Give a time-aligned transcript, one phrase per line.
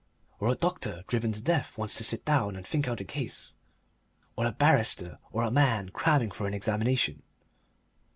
[0.39, 3.53] "Or a doctor, driven to death, wants to sit down and think out a case.
[4.35, 7.21] Or a barrister or a man cramming for an examination."